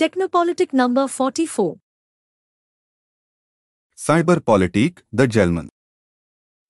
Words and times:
Technopolitik 0.00 0.72
number 0.72 1.06
44. 1.06 1.76
Cyberpolitik, 3.94 5.02
the 5.12 5.26
Gell-Mann. 5.28 5.68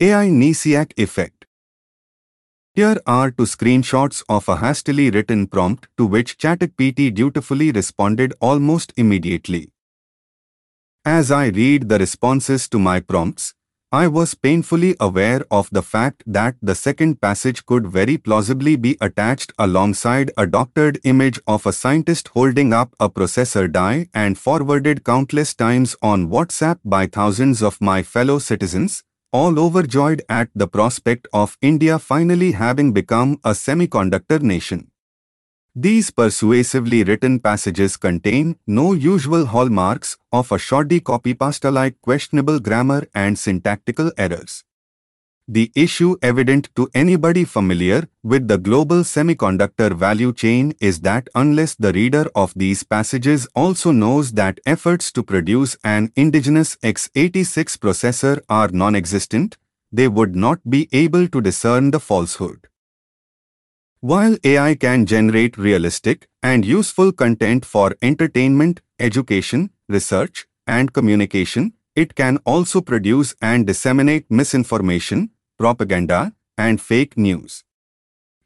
AI 0.00 0.26
Nisiak 0.26 0.92
effect. 0.96 1.46
Here 2.74 2.96
are 3.06 3.30
two 3.30 3.44
screenshots 3.44 4.24
of 4.28 4.48
a 4.48 4.56
hastily 4.56 5.12
written 5.12 5.46
prompt 5.46 5.86
to 5.96 6.06
which 6.06 6.38
ChatGPT 6.38 7.14
dutifully 7.14 7.70
responded 7.70 8.34
almost 8.40 8.92
immediately. 8.96 9.70
As 11.04 11.30
I 11.30 11.50
read 11.50 11.88
the 11.88 12.00
responses 12.00 12.68
to 12.70 12.80
my 12.80 12.98
prompts, 12.98 13.54
I 13.92 14.06
was 14.06 14.36
painfully 14.36 14.94
aware 15.00 15.44
of 15.50 15.68
the 15.72 15.82
fact 15.82 16.22
that 16.24 16.54
the 16.62 16.76
second 16.76 17.20
passage 17.20 17.66
could 17.66 17.88
very 17.88 18.16
plausibly 18.16 18.76
be 18.76 18.96
attached 19.00 19.52
alongside 19.58 20.30
a 20.36 20.46
doctored 20.46 21.00
image 21.02 21.40
of 21.48 21.66
a 21.66 21.72
scientist 21.72 22.28
holding 22.28 22.72
up 22.72 22.94
a 23.00 23.10
processor 23.10 23.66
die 23.70 24.06
and 24.14 24.38
forwarded 24.38 25.02
countless 25.02 25.54
times 25.54 25.96
on 26.02 26.28
WhatsApp 26.28 26.78
by 26.84 27.08
thousands 27.08 27.62
of 27.64 27.80
my 27.80 28.04
fellow 28.04 28.38
citizens, 28.38 29.02
all 29.32 29.58
overjoyed 29.58 30.22
at 30.28 30.50
the 30.54 30.68
prospect 30.68 31.26
of 31.32 31.58
India 31.60 31.98
finally 31.98 32.52
having 32.52 32.92
become 32.92 33.40
a 33.42 33.50
semiconductor 33.50 34.40
nation. 34.40 34.92
These 35.76 36.10
persuasively 36.10 37.04
written 37.04 37.38
passages 37.38 37.96
contain 37.96 38.56
no 38.66 38.92
usual 38.92 39.46
hallmarks 39.46 40.18
of 40.32 40.50
a 40.50 40.58
shoddy 40.58 41.00
copypasta-like 41.00 42.00
questionable 42.02 42.58
grammar 42.58 43.06
and 43.14 43.38
syntactical 43.38 44.10
errors. 44.18 44.64
The 45.46 45.70
issue 45.76 46.16
evident 46.22 46.70
to 46.74 46.88
anybody 46.92 47.44
familiar 47.44 48.08
with 48.24 48.48
the 48.48 48.58
global 48.58 49.02
semiconductor 49.02 49.92
value 49.92 50.32
chain 50.32 50.74
is 50.80 51.00
that 51.02 51.28
unless 51.36 51.76
the 51.76 51.92
reader 51.92 52.26
of 52.34 52.52
these 52.54 52.82
passages 52.82 53.46
also 53.54 53.92
knows 53.92 54.32
that 54.32 54.58
efforts 54.66 55.12
to 55.12 55.22
produce 55.22 55.76
an 55.84 56.12
indigenous 56.16 56.76
x86 56.82 57.78
processor 57.78 58.40
are 58.48 58.68
non-existent, 58.68 59.56
they 59.92 60.08
would 60.08 60.34
not 60.34 60.58
be 60.68 60.88
able 60.92 61.28
to 61.28 61.40
discern 61.40 61.92
the 61.92 62.00
falsehood. 62.00 62.69
While 64.02 64.38
AI 64.44 64.76
can 64.76 65.04
generate 65.04 65.58
realistic 65.58 66.26
and 66.42 66.64
useful 66.64 67.12
content 67.12 67.66
for 67.66 67.94
entertainment, 68.00 68.80
education, 68.98 69.72
research, 69.90 70.46
and 70.66 70.90
communication, 70.90 71.74
it 71.94 72.14
can 72.14 72.38
also 72.46 72.80
produce 72.80 73.34
and 73.42 73.66
disseminate 73.66 74.24
misinformation, 74.30 75.32
propaganda, 75.58 76.32
and 76.56 76.80
fake 76.80 77.18
news. 77.18 77.62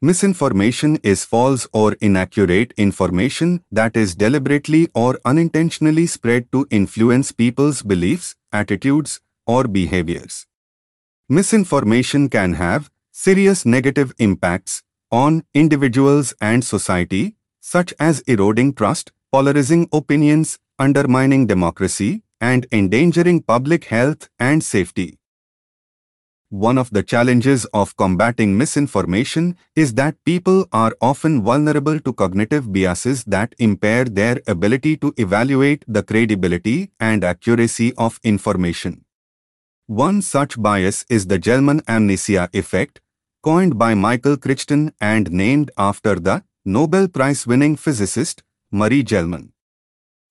Misinformation 0.01 0.97
is 1.03 1.23
false 1.23 1.69
or 1.71 1.93
inaccurate 2.01 2.73
information 2.75 3.63
that 3.71 3.95
is 3.95 4.13
deliberately 4.13 4.89
or 4.93 5.21
unintentionally 5.23 6.05
spread 6.05 6.51
to 6.51 6.67
influence 6.69 7.31
people's 7.31 7.81
beliefs, 7.81 8.35
attitudes, 8.51 9.21
or 9.47 9.69
behaviors. 9.69 10.47
Misinformation 11.29 12.27
can 12.27 12.55
have 12.55 12.91
serious 13.13 13.65
negative 13.65 14.13
impacts 14.17 14.83
on 15.15 15.43
individuals 15.53 16.33
and 16.41 16.63
society, 16.63 17.35
such 17.61 17.93
as 17.99 18.19
eroding 18.27 18.73
trust, 18.73 19.11
polarizing 19.31 19.87
opinions, 19.93 20.59
undermining 20.77 21.47
democracy, 21.47 22.23
and 22.41 22.67
endangering 22.71 23.41
public 23.41 23.85
health 23.85 24.27
and 24.39 24.61
safety. 24.61 25.17
One 26.49 26.77
of 26.77 26.89
the 26.89 27.01
challenges 27.01 27.63
of 27.81 27.95
combating 27.95 28.57
misinformation 28.57 29.57
is 29.75 29.93
that 29.93 30.17
people 30.25 30.67
are 30.71 30.93
often 30.99 31.43
vulnerable 31.43 31.99
to 32.01 32.13
cognitive 32.13 32.71
biases 32.73 33.23
that 33.23 33.55
impair 33.57 34.03
their 34.05 34.41
ability 34.47 34.97
to 34.97 35.13
evaluate 35.17 35.85
the 35.87 36.03
credibility 36.03 36.91
and 36.99 37.23
accuracy 37.23 37.93
of 37.97 38.19
information. 38.23 39.05
One 39.87 40.21
such 40.21 40.61
bias 40.61 41.05
is 41.09 41.27
the 41.27 41.39
Gell-Mann 41.39 41.81
amnesia 41.87 42.49
effect, 42.53 43.01
coined 43.45 43.77
by 43.77 43.93
Michael 43.93 44.37
Crichton 44.37 44.91
and 44.99 45.31
named 45.31 45.69
after 45.77 46.15
the 46.15 46.43
Nobel 46.65 47.07
Prize-winning 47.07 47.75
physicist 47.75 48.41
Murray 48.71 49.03
Gell-Mann. 49.03 49.51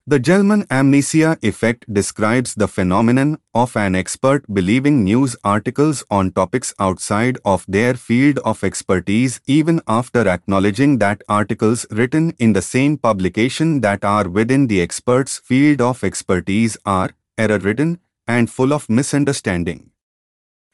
The 0.05 0.19
Gell-Mann 0.19 0.65
amnesia 0.69 1.37
effect 1.41 1.85
describes 1.91 2.55
the 2.55 2.67
phenomenon 2.67 3.37
of 3.53 3.77
an 3.77 3.95
expert 3.95 4.43
believing 4.53 5.05
news 5.05 5.37
articles 5.45 6.03
on 6.11 6.31
topics 6.33 6.73
outside 6.77 7.37
of 7.45 7.65
their 7.69 7.93
field 7.93 8.39
of 8.39 8.65
expertise 8.65 9.39
even 9.47 9.79
after 9.87 10.27
acknowledging 10.27 10.97
that 10.97 11.23
articles 11.29 11.85
written 11.91 12.33
in 12.37 12.51
the 12.51 12.61
same 12.61 12.97
publication 12.97 13.79
that 13.79 14.03
are 14.03 14.27
within 14.27 14.67
the 14.67 14.81
expert's 14.81 15.37
field 15.39 15.79
of 15.79 16.03
expertise 16.03 16.75
are 16.85 17.11
error-ridden 17.37 17.97
and 18.27 18.49
full 18.49 18.73
of 18.73 18.89
misunderstanding. 18.89 19.91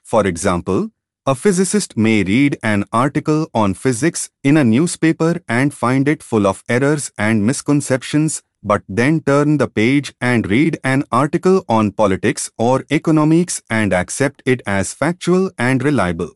For 0.02 0.26
example, 0.26 0.90
a 1.28 1.36
physicist 1.36 1.96
may 1.96 2.24
read 2.24 2.58
an 2.64 2.84
article 2.92 3.48
on 3.54 3.76
physics 3.76 4.32
in 4.44 4.58
a 4.58 4.64
newspaper 4.64 5.40
and 5.48 5.72
find 5.72 6.08
it 6.08 6.24
full 6.24 6.48
of 6.48 6.64
errors 6.68 7.12
and 7.16 7.46
misconceptions, 7.46 8.42
but 8.64 8.82
then 8.90 9.22
turn 9.22 9.58
the 9.58 9.68
page 9.68 10.14
and 10.20 10.50
read 10.50 10.80
an 10.84 11.04
article 11.12 11.64
on 11.70 11.92
politics 11.92 12.50
or 12.58 12.86
economics 12.90 13.62
and 13.70 13.94
accept 13.94 14.42
it 14.48 14.64
as 14.66 14.96
factual 14.96 15.52
and 15.60 15.84
reliable. 15.84 16.32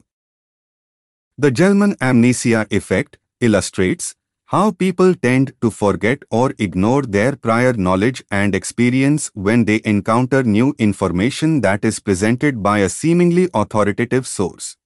The 1.35 1.49
Gell-Mann 1.49 1.95
amnesia 1.99 2.67
effect 2.69 3.17
illustrates 3.41 4.15
how 4.55 4.71
people 4.71 5.13
tend 5.13 5.51
to 5.61 5.69
forget 5.69 6.19
or 6.31 6.53
ignore 6.59 7.01
their 7.01 7.35
prior 7.35 7.73
knowledge 7.73 8.23
and 8.31 8.55
experience 8.55 9.29
when 9.33 9.65
they 9.65 9.81
encounter 9.83 10.43
new 10.43 10.73
information 10.79 11.59
that 11.59 11.83
is 11.83 11.99
presented 11.99 12.63
by 12.63 12.77
a 12.79 12.87
seemingly 12.87 13.49
authoritative 13.53 14.25
source. 14.25 14.77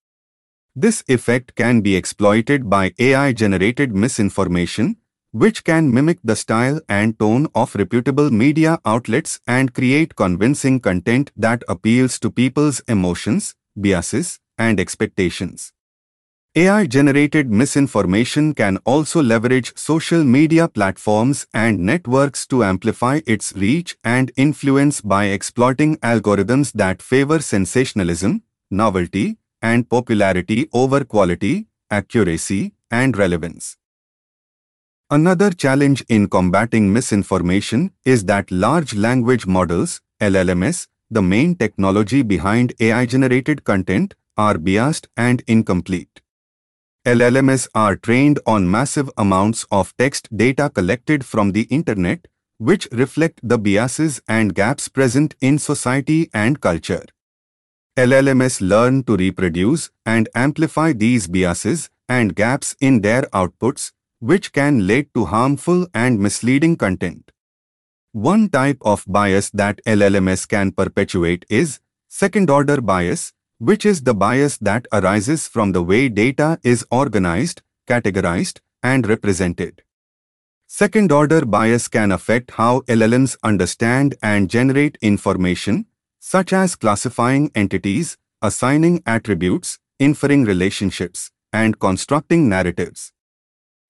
This 0.75 1.03
effect 1.07 1.53
can 1.53 1.81
be 1.81 1.95
exploited 1.95 2.67
by 2.67 2.93
AI-generated 2.97 3.93
misinformation, 3.93 4.97
which 5.33 5.63
can 5.63 5.93
mimic 5.93 6.17
the 6.23 6.35
style 6.35 6.81
and 6.89 7.19
tone 7.19 7.45
of 7.53 7.75
reputable 7.75 8.31
media 8.31 8.79
outlets 8.85 9.39
and 9.45 9.71
create 9.71 10.15
convincing 10.15 10.79
content 10.79 11.31
that 11.37 11.61
appeals 11.67 12.17
to 12.21 12.31
people's 12.31 12.79
emotions, 12.87 13.53
biases, 13.75 14.39
and 14.57 14.79
expectations. 14.79 15.73
AI-generated 16.55 17.51
misinformation 17.51 18.55
can 18.55 18.77
also 18.77 19.21
leverage 19.21 19.71
social 19.77 20.23
media 20.23 20.67
platforms 20.67 21.45
and 21.53 21.77
networks 21.77 22.47
to 22.47 22.63
amplify 22.63 23.19
its 23.27 23.53
reach 23.53 23.95
and 24.03 24.31
influence 24.35 24.99
by 24.99 25.25
exploiting 25.25 25.97
algorithms 25.97 26.71
that 26.73 27.03
favor 27.03 27.39
sensationalism, 27.39 28.41
novelty, 28.71 29.37
and 29.61 29.87
popularity 29.87 30.67
over 30.73 31.03
quality, 31.03 31.67
accuracy, 31.91 32.73
and 32.89 33.15
relevance. 33.15 33.77
Another 35.11 35.51
challenge 35.51 36.03
in 36.09 36.27
combating 36.27 36.91
misinformation 36.91 37.91
is 38.05 38.25
that 38.25 38.49
large 38.49 38.95
language 38.95 39.45
models, 39.45 40.01
LLMs, 40.19 40.87
the 41.11 41.21
main 41.21 41.53
technology 41.53 42.23
behind 42.23 42.73
AI-generated 42.79 43.63
content, 43.63 44.15
are 44.35 44.57
biased 44.57 45.07
and 45.15 45.43
incomplete. 45.45 46.21
LLMs 47.09 47.67
are 47.73 47.95
trained 47.95 48.37
on 48.45 48.69
massive 48.69 49.09
amounts 49.17 49.65
of 49.71 49.97
text 49.97 50.29
data 50.37 50.69
collected 50.69 51.25
from 51.25 51.53
the 51.53 51.63
internet, 51.77 52.27
which 52.59 52.87
reflect 52.91 53.39
the 53.41 53.57
biases 53.57 54.21
and 54.27 54.53
gaps 54.53 54.87
present 54.87 55.33
in 55.41 55.57
society 55.57 56.29
and 56.35 56.61
culture. 56.61 57.05
LLMs 57.97 58.61
learn 58.61 59.01
to 59.05 59.17
reproduce 59.17 59.89
and 60.05 60.29
amplify 60.35 60.93
these 60.93 61.25
biases 61.25 61.89
and 62.07 62.35
gaps 62.35 62.75
in 62.79 63.01
their 63.01 63.23
outputs, 63.33 63.91
which 64.19 64.53
can 64.53 64.85
lead 64.85 65.11
to 65.15 65.25
harmful 65.25 65.87
and 65.95 66.19
misleading 66.19 66.75
content. 66.75 67.31
One 68.11 68.49
type 68.49 68.77
of 68.81 69.03
bias 69.07 69.49
that 69.49 69.81
LLMs 69.87 70.47
can 70.47 70.73
perpetuate 70.73 71.43
is 71.49 71.79
second-order 72.07 72.81
bias, 72.81 73.33
which 73.59 73.85
is 73.85 74.01
the 74.01 74.13
bias 74.13 74.57
that 74.57 74.87
arises 74.91 75.47
from 75.47 75.73
the 75.73 75.83
way 75.83 76.09
data 76.09 76.59
is 76.63 76.85
organized, 76.89 77.61
categorized, 77.87 78.59
and 78.81 79.07
represented. 79.07 79.83
Second-order 80.67 81.45
bias 81.45 81.87
can 81.87 82.11
affect 82.11 82.51
how 82.51 82.81
LLMs 82.81 83.37
understand 83.43 84.15
and 84.23 84.49
generate 84.49 84.97
information, 85.01 85.85
such 86.19 86.53
as 86.53 86.75
classifying 86.75 87.51
entities, 87.53 88.17
assigning 88.41 89.03
attributes, 89.05 89.79
inferring 89.99 90.45
relationships, 90.45 91.31
and 91.51 91.79
constructing 91.79 92.47
narratives. 92.47 93.11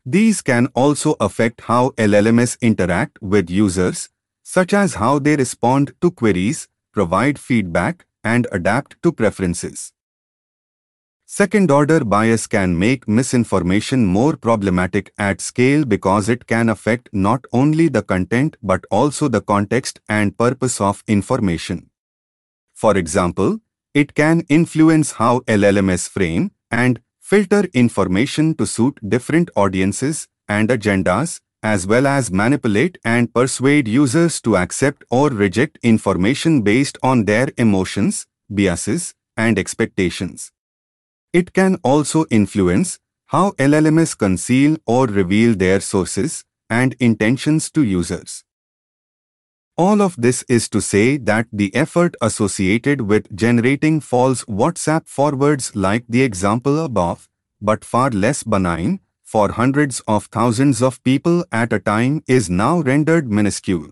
These 0.06 0.42
can 0.42 0.68
also 0.74 1.16
affect 1.19 1.62
how 1.62 1.89
LLMs 1.92 2.60
interact 2.62 3.21
with 3.21 3.50
users, 3.50 4.10
such 4.42 4.74
as 4.74 4.95
how 4.95 5.19
they 5.19 5.36
respond 5.36 5.94
to 6.01 6.10
queries, 6.10 6.68
provide 6.92 7.38
feedback, 7.38 8.06
and 8.24 8.48
adapt 8.51 9.01
to 9.04 9.12
preferences. 9.12 9.94
Second 11.25 11.69
order 11.69 12.04
bias 12.04 12.48
can 12.48 12.77
make 12.77 13.07
misinformation 13.07 14.06
more 14.06 14.36
problematic 14.36 15.13
at 15.19 15.42
scale 15.42 15.86
because 15.86 16.27
it 16.27 16.48
can 16.48 16.69
affect 16.69 17.07
not 17.13 17.45
only 17.54 17.88
the 17.88 18.01
content 18.01 18.57
but 18.63 18.83
also 18.89 19.27
the 19.27 19.42
context 19.42 20.00
and 20.10 20.36
purpose 20.38 20.81
of 20.81 21.04
information. 21.07 21.92
For 22.74 22.98
example, 22.98 23.60
it 23.94 24.16
can 24.16 24.42
influence 24.50 25.12
how 25.13 25.42
LLMs 25.42 26.10
frame 26.10 26.51
and 26.71 27.00
filter 27.19 27.66
information 27.74 28.56
to 28.56 28.66
suit 28.66 29.00
different 29.07 29.51
audiences 29.56 30.27
and 30.48 30.69
agendas, 30.69 31.42
as 31.61 31.85
well 31.85 32.07
as 32.07 32.31
manipulate 32.31 32.97
and 33.03 33.33
persuade 33.33 33.88
users 33.88 34.39
to 34.41 34.56
accept 34.56 35.03
or 35.09 35.29
reject 35.29 35.77
information 35.83 36.61
based 36.61 36.97
on 37.03 37.25
their 37.25 37.50
emotions, 37.57 38.27
biases, 38.50 39.13
and 39.35 39.59
expectations. 39.59 40.51
It 41.33 41.53
can 41.53 41.77
also 41.83 42.25
influence 42.29 43.00
how 43.27 43.51
LLMs 43.51 44.17
conceal 44.17 44.77
or 44.88 45.06
reveal 45.06 45.53
their 45.53 45.79
sources 45.79 46.44
and 46.69 46.95
intentions 47.00 47.69
to 47.71 47.83
users. 47.83 48.44
All 49.77 50.01
of 50.01 50.15
this 50.17 50.44
is 50.50 50.67
to 50.69 50.81
say 50.81 51.17
that 51.17 51.47
the 51.53 51.73
effort 51.73 52.15
associated 52.21 53.01
with 53.01 53.33
generating 53.35 54.01
false 54.01 54.44
WhatsApp 54.45 55.07
forwards 55.07 55.75
like 55.75 56.06
the 56.09 56.21
example 56.21 56.83
above, 56.83 57.29
but 57.61 57.85
far 57.85 58.09
less 58.09 58.44
benign, 58.44 59.00
for 59.31 59.51
hundreds 59.51 59.99
of 60.07 60.25
thousands 60.35 60.81
of 60.81 61.03
people 61.03 61.45
at 61.51 61.71
a 61.71 61.79
time 61.79 62.23
is 62.27 62.49
now 62.49 62.79
rendered 62.81 63.31
minuscule. 63.31 63.89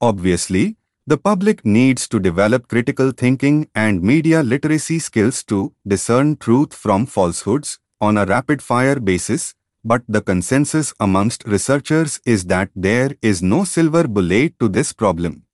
Obviously, 0.00 0.76
the 1.06 1.16
public 1.16 1.64
needs 1.64 2.08
to 2.08 2.18
develop 2.18 2.66
critical 2.66 3.12
thinking 3.12 3.68
and 3.76 4.02
media 4.02 4.42
literacy 4.42 4.98
skills 4.98 5.44
to 5.44 5.72
discern 5.86 6.36
truth 6.36 6.74
from 6.74 7.06
falsehoods 7.06 7.78
on 8.00 8.18
a 8.18 8.26
rapid-fire 8.26 8.98
basis, 8.98 9.54
but 9.84 10.02
the 10.08 10.20
consensus 10.20 10.92
amongst 10.98 11.46
researchers 11.46 12.20
is 12.26 12.46
that 12.46 12.70
there 12.74 13.10
is 13.22 13.42
no 13.42 13.62
silver 13.62 14.08
bullet 14.08 14.58
to 14.58 14.68
this 14.68 14.92
problem. 14.92 15.44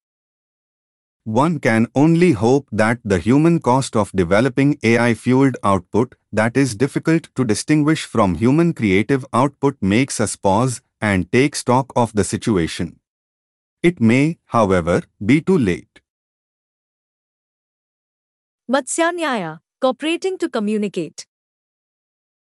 One 1.26 1.58
can 1.58 1.88
only 1.96 2.32
hope 2.32 2.68
that 2.70 3.00
the 3.04 3.18
human 3.18 3.58
cost 3.58 3.96
of 3.96 4.12
developing 4.12 4.78
AI-fueled 4.84 5.56
output 5.64 6.14
that 6.30 6.56
is 6.56 6.76
difficult 6.76 7.30
to 7.34 7.44
distinguish 7.44 8.04
from 8.04 8.36
human 8.36 8.72
creative 8.72 9.26
output 9.32 9.76
makes 9.80 10.20
us 10.20 10.36
pause 10.36 10.82
and 11.00 11.30
take 11.32 11.56
stock 11.56 11.92
of 11.96 12.12
the 12.12 12.22
situation. 12.22 13.00
It 13.82 14.00
may, 14.00 14.38
however, 14.44 15.02
be 15.24 15.40
too 15.40 15.58
late. 15.58 16.00
Matsyanyaya, 18.70 19.58
cooperating 19.80 20.38
to 20.38 20.48
communicate. 20.48 21.26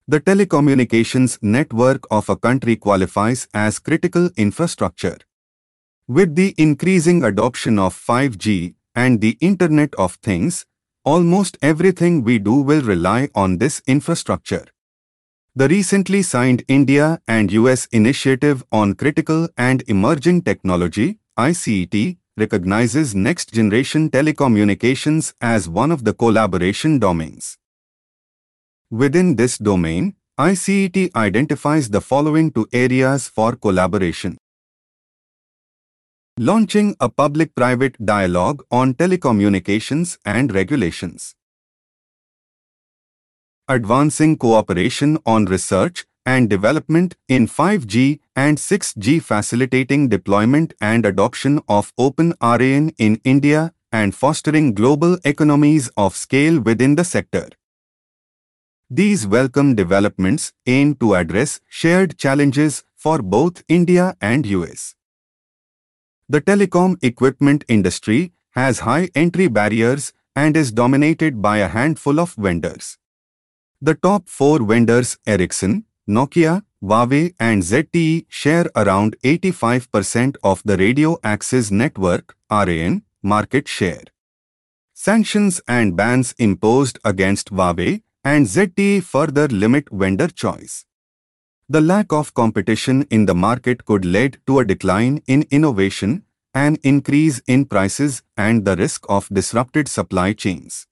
The 0.08 0.22
telecommunications 0.22 1.38
network 1.42 2.06
of 2.10 2.30
a 2.30 2.38
country 2.38 2.78
qualifies 2.78 3.50
as 3.54 3.80
critical 3.80 4.30
infrastructure. 4.38 5.18
With 6.12 6.36
the 6.36 6.54
increasing 6.58 7.24
adoption 7.24 7.80
of 7.80 7.96
5G 7.96 8.76
and 8.94 9.22
the 9.22 9.38
Internet 9.40 9.96
of 9.96 10.16
Things, 10.16 10.66
almost 11.06 11.58
everything 11.62 12.22
we 12.26 12.38
do 12.38 12.56
will 12.56 12.82
rely 12.82 13.30
on 13.34 13.60
this 13.60 13.82
infrastructure. 13.88 14.66
The 15.56 15.70
recently 15.70 16.22
signed 16.22 16.66
India 16.68 17.22
and 17.30 17.50
US 17.54 17.86
Initiative 17.94 18.62
on 18.74 18.96
Critical 18.96 19.48
and 19.56 19.86
Emerging 19.88 20.42
Technology, 20.42 21.20
ICET, 21.38 22.18
recognizes 22.36 23.16
next-generation 23.16 24.10
telecommunications 24.10 25.34
as 25.40 25.70
one 25.70 25.92
of 25.92 26.04
the 26.04 26.14
collaboration 26.14 27.00
domains. 27.00 27.58
Within 28.90 29.38
this 29.38 29.58
domain, 29.58 30.16
ICET 30.38 31.16
identifies 31.16 31.90
the 31.90 32.02
following 32.02 32.52
two 32.52 32.68
areas 32.74 33.30
for 33.30 33.56
collaboration. 33.56 34.38
Launching 36.38 36.96
a 37.02 37.10
public-private 37.10 38.06
dialogue 38.06 38.64
on 38.72 38.94
telecommunications 38.94 40.18
and 40.26 40.54
regulations. 40.56 41.36
Advancing 43.68 44.38
cooperation 44.38 45.18
on 45.26 45.44
research 45.44 46.06
and 46.26 46.50
development 46.50 47.18
in 47.28 47.48
5G 47.48 48.20
and 48.34 48.58
6G 48.58 49.22
facilitating 49.22 50.08
deployment 50.08 50.74
and 50.80 51.06
adoption 51.06 51.60
of 51.68 51.92
Open 51.98 52.34
RAN 52.42 52.94
in 52.98 53.20
India 53.26 53.74
and 53.92 54.16
fostering 54.16 54.74
global 54.74 55.18
economies 55.26 55.90
of 55.98 56.16
scale 56.16 56.62
within 56.62 56.96
the 56.96 57.04
sector. 57.04 57.50
These 58.90 59.28
welcome 59.28 59.76
developments 59.76 60.54
aim 60.66 60.96
to 60.96 61.14
address 61.16 61.60
shared 61.68 62.18
challenges 62.18 62.86
for 62.96 63.22
both 63.22 63.64
India 63.68 64.16
and 64.22 64.46
US. 64.46 64.96
The 66.34 66.40
telecom 66.40 66.96
equipment 67.04 67.66
industry 67.68 68.32
has 68.52 68.80
high 68.80 69.10
entry 69.14 69.50
barriers 69.50 70.14
and 70.34 70.56
is 70.56 70.72
dominated 70.72 71.42
by 71.42 71.58
a 71.58 71.68
handful 71.68 72.22
of 72.22 72.36
vendors. 72.36 72.98
The 73.82 73.96
top 73.96 74.30
four 74.30 74.60
vendors 74.60 75.18
Ericsson, 75.28 75.84
Nokia, 76.08 76.64
Huawei 76.82 77.34
and 77.38 77.62
ZTE 77.62 78.28
share 78.30 78.68
around 78.78 79.18
85% 79.26 80.38
of 80.42 80.64
the 80.64 80.78
radio 80.78 81.18
access 81.22 81.70
network 81.70 82.34
RAN 82.50 83.04
market 83.22 83.68
share. 83.68 84.06
Sanctions 84.94 85.60
and 85.68 85.98
bans 85.98 86.34
imposed 86.38 86.98
against 87.04 87.52
Huawei 87.52 88.04
and 88.24 88.46
ZTE 88.46 89.04
further 89.04 89.50
limit 89.50 89.90
vendor 89.92 90.30
choice. 90.30 90.86
The 91.72 91.80
lack 91.80 92.12
of 92.12 92.34
competition 92.34 93.04
in 93.10 93.28
the 93.28 93.34
market 93.34 93.86
could 93.86 94.04
lead 94.04 94.40
to 94.46 94.60
a 94.60 94.66
decline 94.66 95.24
in 95.26 95.48
innovation, 95.52 96.26
an 96.54 96.76
increase 96.84 97.42
in 97.48 97.64
prices 97.64 98.24
and 98.36 98.66
the 98.66 98.76
risk 98.76 99.06
of 99.08 99.30
disrupted 99.30 99.88
supply 99.88 100.34
chains. 100.34 100.86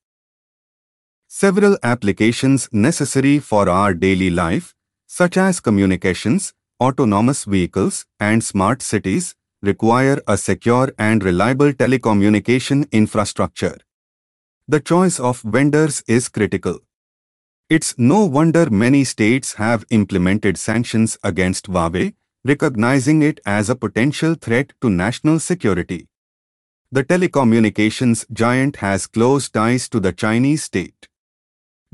Several 1.28 1.76
applications 1.82 2.70
necessary 2.72 3.38
for 3.40 3.68
our 3.68 3.92
daily 3.92 4.30
life, 4.30 4.74
such 5.06 5.36
as 5.36 5.60
communications, 5.60 6.54
autonomous 6.80 7.44
vehicles, 7.44 8.06
and 8.18 8.42
smart 8.42 8.80
cities, 8.80 9.34
require 9.60 10.22
a 10.26 10.38
secure 10.38 10.94
and 10.98 11.22
reliable 11.22 11.74
telecommunication 11.74 12.90
infrastructure. 12.90 13.76
The 14.66 14.80
choice 14.80 15.20
of 15.20 15.42
vendors 15.42 16.02
is 16.08 16.30
critical. 16.30 16.78
It's 17.70 17.96
no 17.96 18.24
wonder 18.24 18.68
many 18.68 19.04
states 19.04 19.54
have 19.54 19.84
implemented 19.90 20.58
sanctions 20.58 21.16
against 21.22 21.68
Huawei, 21.68 22.14
recognizing 22.44 23.22
it 23.22 23.38
as 23.46 23.70
a 23.70 23.76
potential 23.76 24.34
threat 24.34 24.72
to 24.80 24.90
national 24.90 25.38
security. 25.38 26.08
The 26.90 27.04
telecommunications 27.04 28.26
giant 28.32 28.78
has 28.78 29.06
close 29.06 29.48
ties 29.48 29.88
to 29.90 30.00
the 30.00 30.12
Chinese 30.12 30.64
state. 30.64 31.06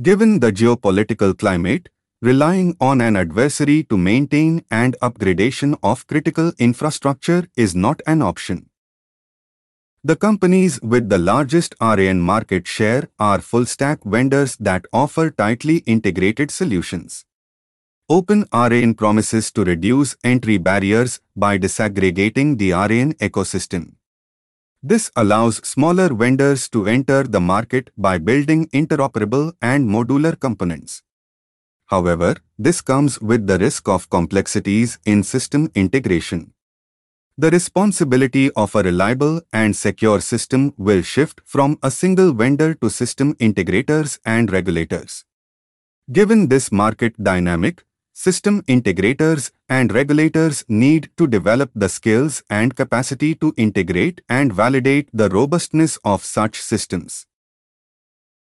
Given 0.00 0.40
the 0.40 0.50
geopolitical 0.50 1.38
climate, 1.38 1.90
relying 2.22 2.74
on 2.80 3.02
an 3.02 3.14
adversary 3.14 3.82
to 3.90 3.98
maintain 3.98 4.64
and 4.70 4.96
upgradation 5.02 5.76
of 5.82 6.06
critical 6.06 6.52
infrastructure 6.58 7.48
is 7.54 7.76
not 7.76 8.00
an 8.06 8.22
option. 8.22 8.70
The 10.08 10.14
companies 10.14 10.80
with 10.82 11.08
the 11.08 11.18
largest 11.18 11.74
RAN 11.80 12.20
market 12.20 12.68
share 12.68 13.08
are 13.18 13.40
full-stack 13.40 14.04
vendors 14.04 14.54
that 14.60 14.86
offer 14.92 15.32
tightly 15.32 15.78
integrated 15.78 16.52
solutions. 16.52 17.24
Open 18.08 18.44
RAN 18.52 18.94
promises 18.94 19.50
to 19.50 19.64
reduce 19.64 20.16
entry 20.22 20.58
barriers 20.58 21.18
by 21.34 21.58
disaggregating 21.58 22.56
the 22.56 22.70
RAN 22.70 23.14
ecosystem. 23.14 23.94
This 24.80 25.10
allows 25.16 25.56
smaller 25.66 26.14
vendors 26.14 26.68
to 26.68 26.86
enter 26.86 27.24
the 27.24 27.40
market 27.40 27.90
by 27.98 28.18
building 28.18 28.68
interoperable 28.68 29.54
and 29.60 29.88
modular 29.88 30.38
components. 30.38 31.02
However, 31.86 32.36
this 32.56 32.80
comes 32.80 33.20
with 33.20 33.48
the 33.48 33.58
risk 33.58 33.88
of 33.88 34.08
complexities 34.08 35.00
in 35.04 35.24
system 35.24 35.68
integration. 35.74 36.52
The 37.38 37.50
responsibility 37.50 38.50
of 38.52 38.74
a 38.74 38.82
reliable 38.82 39.42
and 39.52 39.76
secure 39.76 40.22
system 40.22 40.72
will 40.78 41.02
shift 41.02 41.42
from 41.44 41.78
a 41.82 41.90
single 41.90 42.32
vendor 42.32 42.72
to 42.76 42.88
system 42.88 43.34
integrators 43.34 44.18
and 44.24 44.50
regulators. 44.50 45.26
Given 46.10 46.48
this 46.48 46.72
market 46.72 47.22
dynamic, 47.22 47.84
system 48.14 48.62
integrators 48.62 49.50
and 49.68 49.92
regulators 49.92 50.64
need 50.66 51.10
to 51.18 51.26
develop 51.26 51.70
the 51.74 51.90
skills 51.90 52.42
and 52.48 52.74
capacity 52.74 53.34
to 53.34 53.52
integrate 53.58 54.22
and 54.30 54.50
validate 54.50 55.10
the 55.12 55.28
robustness 55.28 55.98
of 56.06 56.24
such 56.24 56.58
systems. 56.58 57.26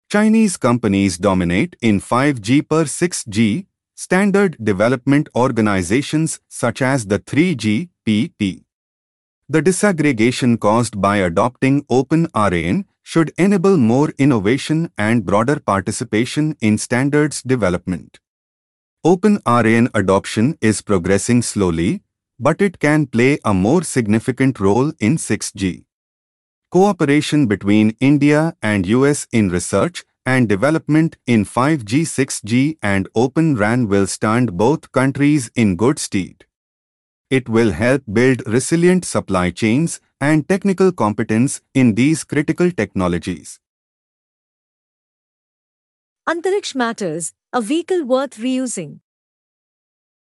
Chinese 0.08 0.56
companies 0.56 1.18
dominate 1.18 1.74
in 1.82 2.00
5G 2.00 2.68
per 2.68 2.84
6G 2.84 3.66
standard 3.96 4.56
development 4.62 5.28
organizations 5.34 6.38
such 6.46 6.80
as 6.80 7.06
the 7.06 7.18
3GPP. 7.18 8.65
The 9.48 9.62
disaggregation 9.62 10.58
caused 10.58 11.00
by 11.00 11.18
adopting 11.18 11.84
OpenRAN 11.84 12.84
should 13.04 13.32
enable 13.38 13.76
more 13.76 14.12
innovation 14.18 14.90
and 14.98 15.24
broader 15.24 15.60
participation 15.60 16.56
in 16.60 16.78
standards 16.78 17.42
development. 17.42 18.18
OpenRAN 19.04 19.88
adoption 19.94 20.58
is 20.60 20.82
progressing 20.82 21.42
slowly, 21.42 22.02
but 22.40 22.60
it 22.60 22.80
can 22.80 23.06
play 23.06 23.38
a 23.44 23.54
more 23.54 23.84
significant 23.84 24.58
role 24.58 24.92
in 24.98 25.16
6G. 25.16 25.84
Cooperation 26.72 27.46
between 27.46 27.96
India 28.00 28.56
and 28.60 28.84
US 28.86 29.28
in 29.30 29.48
research 29.48 30.04
and 30.26 30.48
development 30.48 31.18
in 31.24 31.44
5G, 31.44 32.00
6G 32.02 32.78
and 32.82 33.08
Open 33.14 33.54
RAN 33.54 33.86
will 33.86 34.08
stand 34.08 34.56
both 34.56 34.90
countries 34.90 35.52
in 35.54 35.76
good 35.76 36.00
stead. 36.00 36.46
It 37.28 37.48
will 37.48 37.72
help 37.72 38.02
build 38.12 38.46
resilient 38.46 39.04
supply 39.04 39.50
chains 39.50 40.00
and 40.20 40.48
technical 40.48 40.92
competence 40.92 41.60
in 41.74 41.96
these 41.96 42.22
critical 42.22 42.70
technologies. 42.70 43.58
Antariksh 46.28 46.76
Matters, 46.76 47.32
a 47.52 47.60
vehicle 47.60 48.04
worth 48.04 48.36
reusing. 48.36 49.00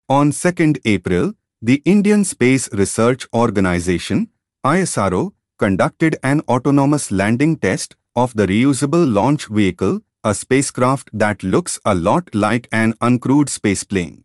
On 0.09 0.33
2nd 0.33 0.79
April, 0.85 1.35
the 1.63 1.83
Indian 1.85 2.25
Space 2.25 2.69
Research 2.73 3.29
Organization, 3.33 4.31
ISRO, 4.65 5.35
conducted 5.57 6.17
an 6.25 6.41
autonomous 6.49 7.13
landing 7.13 7.57
test 7.59 7.95
of 8.17 8.35
the 8.35 8.47
reusable 8.47 9.13
launch 9.13 9.47
vehicle, 9.47 10.01
a 10.25 10.35
spacecraft 10.35 11.11
that 11.13 11.45
looks 11.45 11.79
a 11.85 11.95
lot 11.95 12.35
like 12.35 12.69
an 12.73 12.95
uncrewed 12.95 13.47
spaceplane. 13.47 14.25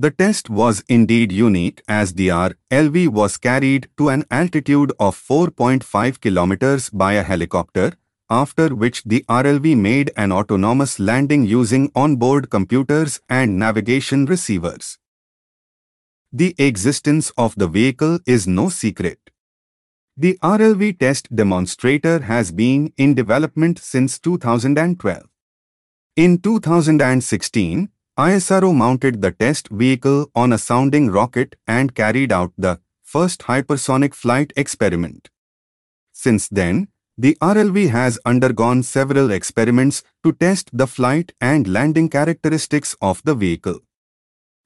The 0.00 0.12
test 0.12 0.48
was 0.48 0.84
indeed 0.88 1.32
unique 1.32 1.82
as 1.88 2.14
the 2.14 2.28
RLV 2.28 3.08
was 3.08 3.36
carried 3.36 3.88
to 3.96 4.10
an 4.10 4.24
altitude 4.30 4.92
of 5.00 5.16
4.5 5.16 6.20
kilometers 6.20 6.88
by 6.88 7.14
a 7.14 7.24
helicopter, 7.24 7.94
after 8.30 8.76
which 8.76 9.02
the 9.02 9.24
RLV 9.28 9.76
made 9.76 10.12
an 10.16 10.30
autonomous 10.30 11.00
landing 11.00 11.44
using 11.44 11.90
onboard 11.96 12.48
computers 12.48 13.20
and 13.28 13.58
navigation 13.58 14.26
receivers. 14.26 14.98
The 16.32 16.54
existence 16.58 17.32
of 17.36 17.56
the 17.56 17.66
vehicle 17.66 18.20
is 18.24 18.46
no 18.46 18.68
secret. 18.68 19.18
The 20.16 20.38
RLV 20.44 21.00
test 21.00 21.34
demonstrator 21.34 22.20
has 22.20 22.52
been 22.52 22.92
in 22.96 23.14
development 23.14 23.80
since 23.80 24.20
2012. 24.20 25.24
In 26.14 26.38
2016, 26.38 27.88
ISRO 28.18 28.74
mounted 28.74 29.22
the 29.22 29.30
test 29.30 29.68
vehicle 29.68 30.28
on 30.34 30.52
a 30.52 30.58
sounding 30.58 31.08
rocket 31.08 31.54
and 31.68 31.94
carried 31.94 32.32
out 32.32 32.52
the 32.58 32.80
first 33.04 33.42
hypersonic 33.42 34.12
flight 34.12 34.52
experiment. 34.56 35.30
Since 36.12 36.48
then, 36.48 36.88
the 37.16 37.38
RLV 37.40 37.90
has 37.90 38.18
undergone 38.26 38.82
several 38.82 39.30
experiments 39.30 40.02
to 40.24 40.32
test 40.32 40.68
the 40.72 40.88
flight 40.88 41.30
and 41.40 41.68
landing 41.68 42.08
characteristics 42.08 42.96
of 43.00 43.22
the 43.22 43.36
vehicle. 43.36 43.78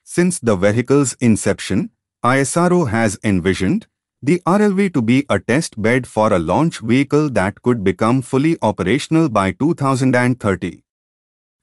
Since 0.03 0.39
the 0.39 0.57
vehicle's 0.57 1.13
inception, 1.21 1.91
ISRO 2.25 2.89
has 2.89 3.19
envisioned 3.23 3.87
the 4.23 4.41
RLV 4.47 4.95
to 4.95 5.03
be 5.03 5.27
a 5.29 5.39
test 5.39 5.81
bed 5.81 6.07
for 6.07 6.33
a 6.33 6.39
launch 6.39 6.79
vehicle 6.79 7.29
that 7.29 7.61
could 7.61 7.85
become 7.85 8.23
fully 8.23 8.57
operational 8.63 9.29
by 9.29 9.53
2030. 9.53 10.85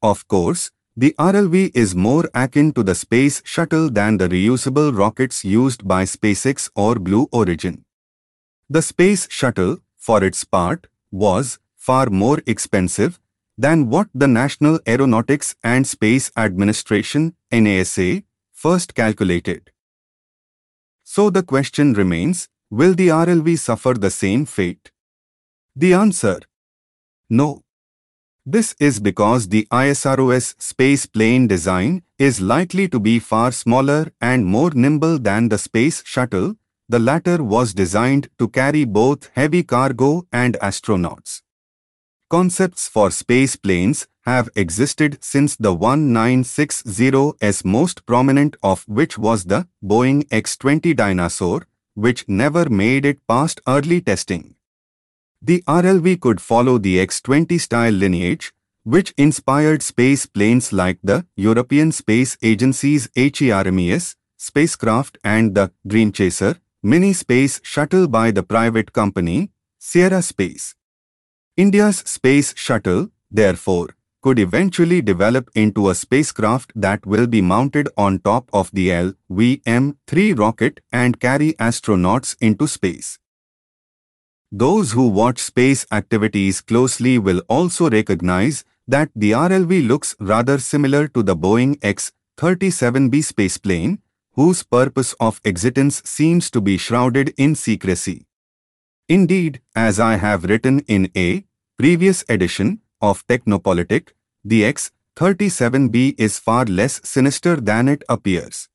Of 0.03 0.27
course, 0.27 0.69
the 1.01 1.15
RLV 1.17 1.71
is 1.73 1.95
more 1.95 2.29
akin 2.35 2.73
to 2.73 2.83
the 2.83 2.93
space 2.93 3.41
shuttle 3.45 3.89
than 3.89 4.17
the 4.17 4.27
reusable 4.27 4.93
rockets 4.93 5.45
used 5.45 5.87
by 5.87 6.03
SpaceX 6.03 6.69
or 6.75 6.95
Blue 6.95 7.29
Origin. 7.31 7.85
The 8.69 8.81
space 8.81 9.25
shuttle, 9.31 9.77
for 9.95 10.21
its 10.21 10.43
part, 10.43 10.87
was 11.09 11.57
far 11.77 12.07
more 12.07 12.41
expensive 12.45 13.17
than 13.57 13.89
what 13.89 14.09
the 14.13 14.27
National 14.27 14.81
Aeronautics 14.85 15.55
and 15.63 15.87
Space 15.87 16.33
Administration 16.35 17.33
NASA 17.49 18.25
first 18.51 18.93
calculated. 18.93 19.71
So 21.05 21.29
the 21.29 21.43
question 21.43 21.93
remains, 21.93 22.49
will 22.69 22.93
the 22.93 23.07
RLV 23.07 23.57
suffer 23.57 23.93
the 23.93 24.11
same 24.11 24.45
fate? 24.45 24.91
The 25.77 25.93
answer, 25.93 26.39
no. 27.29 27.63
This 28.51 28.73
is 28.79 28.99
because 28.99 29.49
the 29.49 29.67
ISRO's 29.69 30.55
space 30.57 31.05
plane 31.05 31.45
design 31.45 32.01
is 32.17 32.41
likely 32.41 32.87
to 32.87 32.99
be 32.99 33.19
far 33.19 33.51
smaller 33.51 34.11
and 34.19 34.43
more 34.43 34.71
nimble 34.71 35.19
than 35.19 35.49
the 35.49 35.59
space 35.59 36.01
shuttle, 36.03 36.55
the 36.87 36.97
latter 36.97 37.43
was 37.43 37.75
designed 37.75 38.29
to 38.39 38.47
carry 38.47 38.85
both 38.85 39.29
heavy 39.35 39.61
cargo 39.61 40.25
and 40.31 40.55
astronauts. 40.63 41.43
Concepts 42.31 42.87
for 42.87 43.11
space 43.11 43.55
planes 43.55 44.07
have 44.25 44.49
existed 44.55 45.23
since 45.23 45.55
the 45.55 45.75
1960s 45.75 47.63
most 47.63 48.03
prominent 48.07 48.55
of 48.63 48.83
which 48.87 49.15
was 49.19 49.43
the 49.43 49.67
Boeing 49.83 50.25
X-20 50.31 50.95
Dyna-Soar, 50.95 51.67
which 51.93 52.27
never 52.27 52.67
made 52.67 53.05
it 53.05 53.19
past 53.27 53.61
early 53.67 54.01
testing. 54.01 54.55
The 55.41 55.63
RLV 55.67 56.19
could 56.19 56.41
follow 56.41 56.77
the 56.77 56.99
X-20 56.99 57.59
style 57.61 57.93
lineage, 57.93 58.51
which 58.83 59.13
inspired 59.17 59.81
space 59.81 60.25
planes 60.25 60.73
like 60.73 60.99
the 61.01 61.25
European 61.35 61.91
Space 61.93 62.37
Agency's 62.41 63.09
HERMES 63.15 64.15
spacecraft 64.37 65.17
and 65.23 65.55
the 65.55 65.71
Dream 65.85 66.11
Chaser 66.11 66.59
mini 66.81 67.13
space 67.13 67.59
shuttle 67.63 68.07
by 68.07 68.31
the 68.31 68.43
private 68.43 68.91
company 68.93 69.51
Sierra 69.79 70.21
Space. 70.21 70.75
India's 71.55 71.97
space 71.97 72.53
shuttle, 72.57 73.09
therefore, 73.31 73.95
could 74.21 74.39
eventually 74.39 75.01
develop 75.01 75.49
into 75.55 75.89
a 75.89 75.95
spacecraft 75.95 76.71
that 76.75 77.05
will 77.05 77.27
be 77.27 77.41
mounted 77.41 77.87
on 77.97 78.19
top 78.19 78.49
of 78.51 78.69
the 78.71 78.89
LVM-3 78.89 80.37
rocket 80.37 80.81
and 80.91 81.19
carry 81.19 81.53
astronauts 81.53 82.35
into 82.41 82.67
space. 82.67 83.19
Those 84.51 84.93
who 84.93 85.07
watch 85.09 85.39
space 85.39 85.85
activities 85.91 86.61
closely 86.61 87.19
will 87.19 87.43
also 87.47 87.87
recognize 87.87 88.63
that 88.87 89.11
the 89.15 89.31
RLV 89.31 89.87
looks 89.87 90.15
rather 90.19 90.57
similar 90.57 91.07
to 91.09 91.21
the 91.21 91.35
Boeing 91.35 91.77
X-37B 91.83 93.19
spaceplane, 93.31 93.99
whose 94.33 94.63
purpose 94.63 95.13
of 95.19 95.39
existence 95.43 96.01
seems 96.03 96.49
to 96.49 96.61
be 96.61 96.77
shrouded 96.77 97.31
in 97.37 97.53
secrecy. 97.53 98.25
Indeed, 99.07 99.61
as 99.75 99.99
I 99.99 100.15
have 100.15 100.45
written 100.45 100.79
in 100.87 101.11
a 101.15 101.45
previous 101.77 102.23
edition 102.27 102.81
of 103.01 103.25
Technopolitik, 103.27 104.09
the 104.43 104.65
X-37B 104.65 106.15
is 106.17 106.39
far 106.39 106.65
less 106.65 107.01
sinister 107.03 107.55
than 107.55 107.87
it 107.87 108.03
appears. 108.09 108.67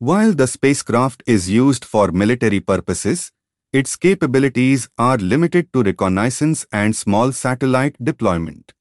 While 0.00 0.32
the 0.32 0.46
spacecraft 0.48 1.22
is 1.26 1.48
used 1.48 1.84
for 1.84 2.10
military 2.10 2.60
purposes, 2.60 3.30
its 3.72 3.96
capabilities 3.96 4.88
are 4.96 5.18
limited 5.18 5.72
to 5.72 5.82
reconnaissance 5.82 6.66
and 6.72 6.96
small 6.96 7.32
satellite 7.32 8.02
deployment. 8.02 8.72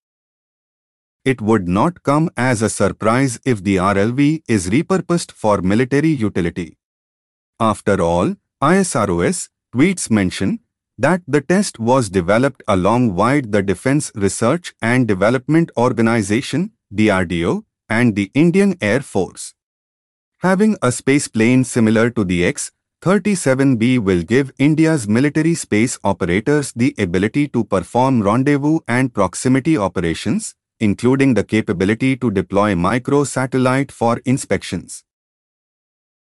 It 1.25 1.41
would 1.41 1.67
not 1.67 2.03
come 2.03 2.29
as 2.38 2.62
a 2.62 2.70
surprise 2.70 3.38
if 3.46 3.62
the 3.62 3.75
RLV 3.75 4.44
is 4.48 4.70
repurposed 4.70 5.32
for 5.32 5.62
military 5.62 6.10
utility. 6.10 6.77
After 7.60 8.01
all, 8.01 8.36
ISRO's 8.62 9.50
tweets 9.75 10.10
mention 10.10 10.62
that 10.98 11.22
the 11.27 11.41
test 11.41 11.79
was 11.79 12.10
developed 12.10 12.63
alongside 12.67 13.51
the 13.51 13.62
Defense 13.62 14.12
Research 14.15 14.74
and 14.82 15.08
Development 15.08 15.70
Organization 15.77 16.72
DRDO 16.94 17.63
and 17.89 18.15
the 18.15 18.32
Indian 18.34 18.77
Air 18.79 19.01
Force. 19.01 19.53
Having 20.39 20.77
a 20.82 20.91
space 20.91 21.27
plane 21.27 21.63
similar 21.63 22.10
to 22.12 22.24
the 22.24 22.46
X 22.46 22.72
37B 23.04 24.00
will 24.00 24.24
give 24.24 24.51
India's 24.58 25.08
military 25.08 25.54
space 25.54 26.00
operators 26.04 26.74
the 26.74 26.96
ability 26.98 27.48
to 27.50 27.63
perform 27.63 28.24
rendezvous 28.24 28.80
and 28.88 29.13
proximity 29.13 29.77
operations, 29.77 30.56
including 30.80 31.36
the 31.36 31.44
capability 31.44 32.18
to 32.18 32.32
deploy 32.32 32.74
micro-satellite 32.75 33.92
for 33.92 34.18
inspections. 34.25 35.04